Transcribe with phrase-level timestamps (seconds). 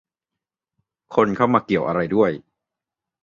[1.15, 2.31] คนเข้ามาเกี่ยวอะไรด้วย